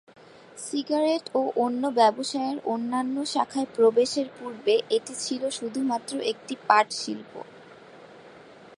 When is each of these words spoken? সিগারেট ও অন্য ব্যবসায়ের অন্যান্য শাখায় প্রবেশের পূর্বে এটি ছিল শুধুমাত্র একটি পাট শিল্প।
সিগারেট 0.57 1.25
ও 1.35 1.41
অন্য 1.57 1.83
ব্যবসায়ের 1.91 2.57
অন্যান্য 2.65 3.15
শাখায় 3.25 3.69
প্রবেশের 3.75 4.27
পূর্বে 4.37 4.75
এটি 4.89 5.13
ছিল 5.15 5.41
শুধুমাত্র 5.49 6.13
একটি 6.31 6.53
পাট 6.67 6.87
শিল্প। 7.01 7.33